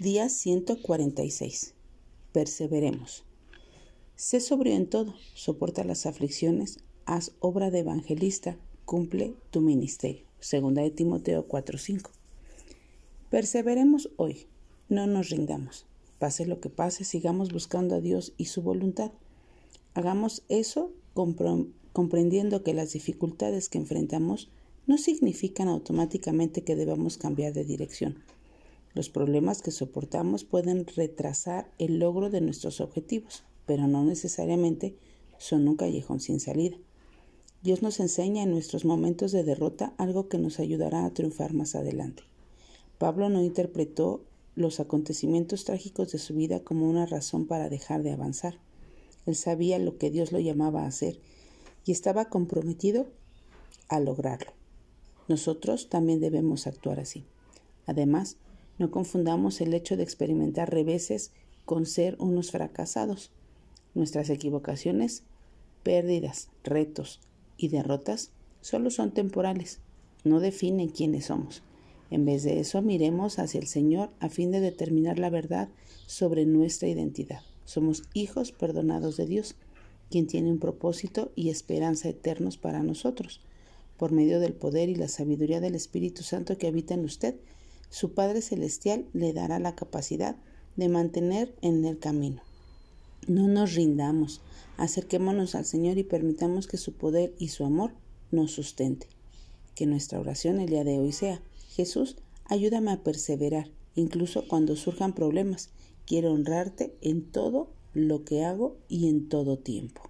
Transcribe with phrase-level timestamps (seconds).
[0.00, 1.72] Día 146.
[2.32, 3.22] Perseveremos.
[4.16, 10.24] Sé sobrio en todo, soporta las aflicciones, haz obra de evangelista, cumple tu ministerio.
[10.40, 12.10] Segunda de Timoteo 4:5.
[13.30, 14.48] Perseveremos hoy,
[14.88, 15.86] no nos rindamos.
[16.18, 19.12] Pase lo que pase, sigamos buscando a Dios y su voluntad.
[19.94, 20.90] Hagamos eso
[21.92, 24.50] comprendiendo que las dificultades que enfrentamos
[24.88, 28.24] no significan automáticamente que debamos cambiar de dirección.
[28.94, 34.96] Los problemas que soportamos pueden retrasar el logro de nuestros objetivos, pero no necesariamente
[35.38, 36.76] son un callejón sin salida.
[37.62, 41.74] Dios nos enseña en nuestros momentos de derrota algo que nos ayudará a triunfar más
[41.74, 42.22] adelante.
[42.98, 44.22] Pablo no interpretó
[44.54, 48.58] los acontecimientos trágicos de su vida como una razón para dejar de avanzar.
[49.26, 51.18] Él sabía lo que Dios lo llamaba a hacer
[51.84, 53.08] y estaba comprometido
[53.88, 54.52] a lograrlo.
[55.26, 57.24] Nosotros también debemos actuar así.
[57.86, 58.36] Además,
[58.78, 61.32] no confundamos el hecho de experimentar reveses
[61.64, 63.30] con ser unos fracasados.
[63.94, 65.22] Nuestras equivocaciones,
[65.82, 67.20] pérdidas, retos
[67.56, 69.80] y derrotas solo son temporales,
[70.24, 71.62] no definen quiénes somos.
[72.10, 75.68] En vez de eso, miremos hacia el Señor a fin de determinar la verdad
[76.06, 77.40] sobre nuestra identidad.
[77.64, 79.56] Somos hijos perdonados de Dios,
[80.10, 83.40] quien tiene un propósito y esperanza eternos para nosotros.
[83.96, 87.36] Por medio del poder y la sabiduría del Espíritu Santo que habita en usted,
[87.94, 90.34] su Padre Celestial le dará la capacidad
[90.74, 92.42] de mantener en el camino.
[93.28, 94.40] No nos rindamos,
[94.78, 97.92] acerquémonos al Señor y permitamos que su poder y su amor
[98.32, 99.06] nos sustente.
[99.76, 105.12] Que nuestra oración el día de hoy sea, Jesús, ayúdame a perseverar, incluso cuando surjan
[105.12, 105.70] problemas.
[106.04, 110.02] Quiero honrarte en todo lo que hago y en todo tiempo.